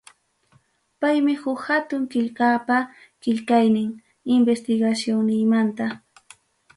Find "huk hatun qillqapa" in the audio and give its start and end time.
1.41-2.77